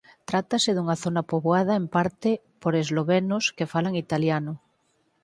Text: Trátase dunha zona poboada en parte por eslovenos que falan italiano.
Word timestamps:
Trátase 0.29 0.69
dunha 0.73 0.97
zona 1.03 1.23
poboada 1.31 1.73
en 1.81 1.85
parte 1.95 2.29
por 2.61 2.73
eslovenos 2.83 3.43
que 3.57 3.69
falan 3.73 3.95
italiano. 4.05 4.53